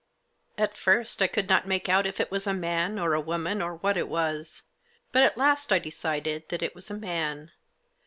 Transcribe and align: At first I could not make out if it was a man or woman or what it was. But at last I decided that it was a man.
At 0.57 0.75
first 0.75 1.21
I 1.21 1.27
could 1.27 1.47
not 1.47 1.67
make 1.67 1.87
out 1.87 2.07
if 2.07 2.19
it 2.19 2.31
was 2.31 2.47
a 2.47 2.55
man 2.55 2.97
or 2.97 3.19
woman 3.19 3.61
or 3.61 3.75
what 3.75 3.97
it 3.97 4.07
was. 4.07 4.63
But 5.11 5.21
at 5.21 5.37
last 5.37 5.71
I 5.71 5.77
decided 5.77 6.49
that 6.49 6.63
it 6.63 6.73
was 6.73 6.89
a 6.89 6.95
man. 6.95 7.51